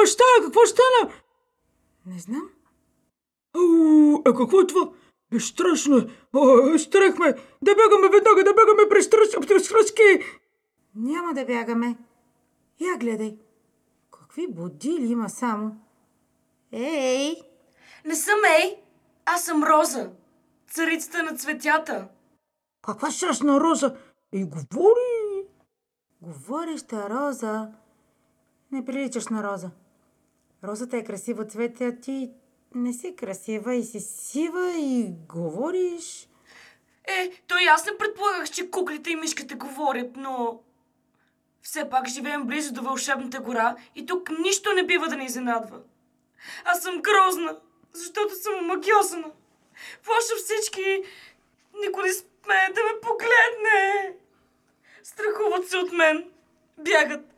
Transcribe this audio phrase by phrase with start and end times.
[0.00, 0.44] какво ще става?
[0.44, 1.22] Какво ще стане?
[2.06, 2.50] Не знам.
[3.56, 4.90] Ау, е, какво е това?
[5.30, 6.06] Бе, страшно е.
[6.34, 7.34] О, страх ме.
[7.62, 10.02] Да бягаме веднага, да бягаме през тръс- през тръски.
[10.94, 11.96] Няма да бягаме.
[12.80, 13.38] Я гледай.
[14.10, 15.76] Какви будили има само.
[16.72, 17.36] Ей!
[18.04, 18.76] Не съм Ей,
[19.26, 20.10] аз съм Роза,
[20.70, 22.08] царицата на цветята.
[22.82, 23.96] Каква страшна роза?
[24.32, 25.46] И говори.
[26.22, 27.68] Говореща роза.
[28.72, 29.70] Не приличаш на роза.
[30.64, 32.30] Розата е красиво цвете, а ти
[32.74, 36.28] не си красива и си сива и говориш.
[37.04, 40.60] Е, то и аз не предполагах, че куклите и мишките говорят, но...
[41.62, 45.80] Все пак живеем близо до вълшебната гора и тук нищо не бива да ни изненадва.
[46.64, 47.56] Аз съм грозна,
[47.92, 49.30] защото съм омагиосана.
[50.04, 51.02] Плаша всички.
[51.86, 54.14] Никой не смее да ме погледне.
[55.02, 56.30] Страхуват се от мен.
[56.78, 57.29] Бягат.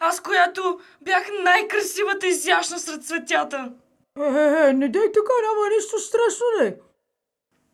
[0.00, 3.72] Аз, която бях най-красивата и изящна сред цветята.
[4.18, 6.76] Е, е, е, не дай така, няма нищо страшно, не.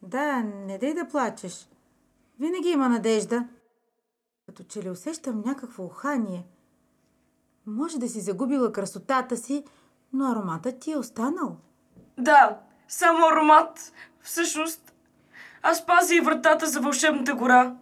[0.03, 1.69] Да, не дей да плачеш.
[2.41, 3.45] Винаги има надежда.
[4.47, 6.47] Като че ли усещам някакво ухание.
[7.67, 9.65] Може да си загубила красотата си,
[10.12, 11.56] но ароматът ти е останал.
[12.19, 13.93] Да, само аромат.
[14.21, 14.93] Всъщност,
[15.62, 17.75] аз пазя и вратата за вълшебната гора.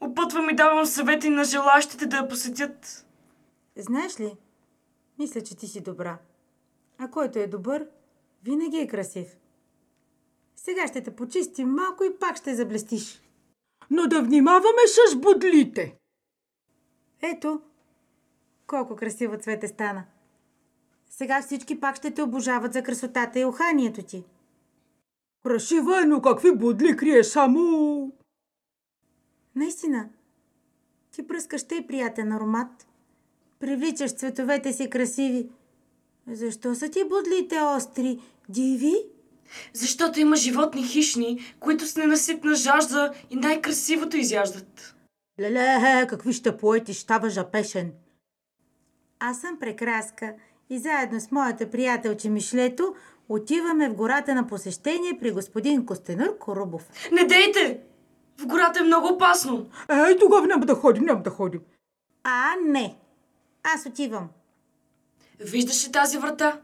[0.00, 3.06] Опътвам и давам съвети на желащите да я посетят.
[3.76, 4.36] Знаеш ли,
[5.18, 6.18] мисля, че ти си добра.
[6.98, 7.88] А който е добър,
[8.42, 9.36] винаги е красив.
[10.56, 13.22] Сега ще те почистим малко и пак ще заблестиш.
[13.90, 15.96] Но да внимаваме с будлите.
[17.22, 17.62] Ето,
[18.66, 20.04] колко красиво цвете стана.
[21.10, 24.24] Сега всички пак ще те обожават за красотата и уханието ти.
[25.42, 28.12] Красива е, но какви будли крие само...
[29.54, 30.08] Наистина,
[31.10, 32.86] ти пръскаш тъй приятен аромат.
[33.60, 35.48] Привличаш цветовете си красиви.
[36.32, 38.94] Защо са ти будлите остри, диви?
[39.72, 44.94] Защото има животни хищни, които с ненаситна жажда и най-красивото изяждат.
[45.40, 47.92] Леле, какви ще поети, става жапешен.
[49.18, 50.34] Аз съм прекраска
[50.70, 52.94] и заедно с моята приятелче Мишлето
[53.28, 56.90] отиваме в гората на посещение при господин Костенър Корубов.
[57.12, 57.80] Не дейте!
[58.38, 59.66] В гората е много опасно.
[60.08, 61.60] Ей, тогава няма да ходим, няма да ходим.
[62.24, 62.99] А, не!
[63.62, 64.28] Аз отивам.
[65.40, 66.60] Виждаш ли тази врата?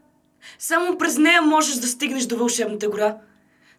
[0.59, 3.17] Само през нея можеш да стигнеш до вълшебната гора.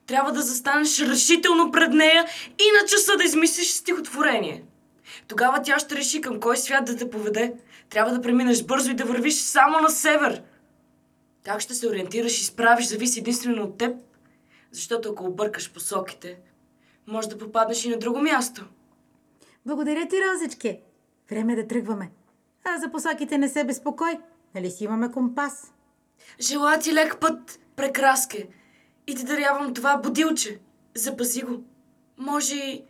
[0.07, 2.27] Трябва да застанеш решително пред нея
[2.59, 4.65] и на часа да измислиш стихотворение.
[5.29, 7.55] Тогава тя ще реши към кой свят да те поведе.
[7.91, 10.43] Трябва да преминеш бързо и да вървиш само на север.
[11.45, 13.97] Как ще се ориентираш и справиш зависи единствено от теб.
[14.73, 16.39] Защото ако объркаш посоките,
[17.07, 18.65] може да попаднеш и на друго място.
[19.67, 20.79] Благодаря ти, Розички.
[21.31, 22.11] Време е да тръгваме.
[22.71, 24.19] А за посоките не се безпокой.
[24.55, 25.73] Нали си имаме компас?
[26.41, 28.49] Желая ти лек път, прекраске,
[29.07, 30.61] и ти дарявам това будилче.
[30.95, 31.65] Запази го.
[32.19, 32.85] Може и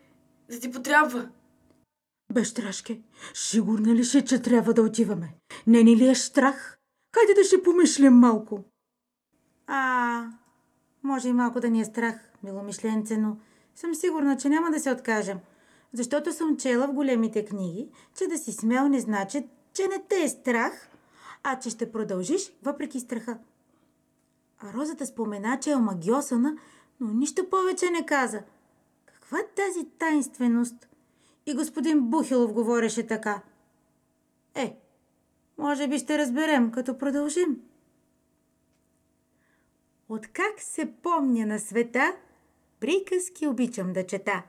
[0.51, 1.29] да ти потрябва.
[2.33, 3.01] Бещрашке,
[3.35, 5.35] сигурна ли си, че трябва да отиваме?
[5.67, 6.79] Не ни ли е страх?
[7.15, 8.65] Хайде да си помислим малко.
[9.67, 10.25] А,
[11.03, 13.37] може и малко да ни е страх, миломишленце, но
[13.75, 15.39] съм сигурна, че няма да се откажем.
[15.93, 20.23] Защото съм чела в големите книги, че да си смел не значи, че не те
[20.23, 20.89] е страх,
[21.43, 23.39] а че ще продължиш въпреки страха.
[24.59, 26.57] А Розата спомена, че е омагиосана,
[27.01, 28.43] но нищо повече не каза.
[29.07, 30.89] Каква е тази тайнственост?
[31.47, 33.43] И господин Бухилов говореше така.
[34.55, 34.77] Е,
[35.59, 37.61] може би ще разберем, като продължим.
[40.09, 42.17] Откак се помня на света,
[42.81, 44.43] приказки обичам да чета.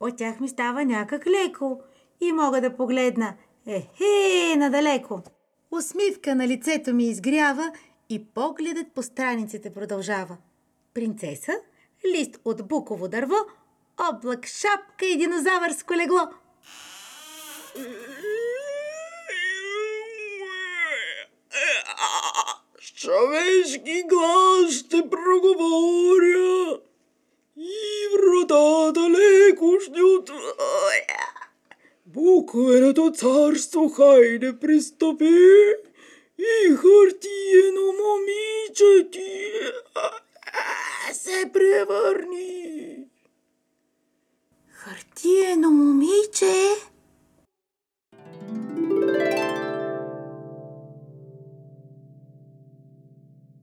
[0.00, 1.80] От тях ми става някак леко
[2.20, 3.34] и мога да погледна
[3.68, 5.22] ехе надалеко.
[5.70, 7.72] Усмивка на лицето ми изгрява
[8.10, 10.36] и погледът по страниците продължава.
[10.94, 11.52] Принцеса,
[12.14, 13.36] лист от буково дърво,
[14.10, 16.20] облак, шапка и динозавърско легло.
[22.80, 26.78] С човешки глас ще проговоря
[27.56, 30.07] и вратата леко ще.
[32.52, 35.24] Буквеното царство хайде пристъпи
[36.38, 39.52] и хартиено момиче ти
[41.12, 42.96] се превърни.
[44.70, 46.74] Хартиено момиче!